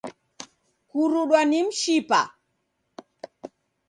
[0.89, 2.21] Kurudwa ni mshipa